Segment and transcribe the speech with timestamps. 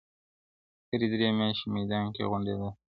[0.89, 2.71] هري درې مياشتي ميدان كي غونډېدله-